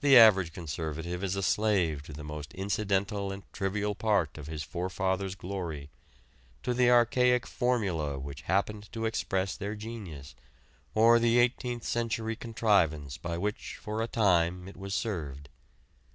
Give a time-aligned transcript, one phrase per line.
[0.00, 4.62] The average conservative is a slave to the most incidental and trivial part of his
[4.62, 5.90] forefathers' glory
[6.62, 10.34] to the archaic formula which happened to express their genius
[10.94, 15.50] or the eighteenth century contrivance by which for a time it was served.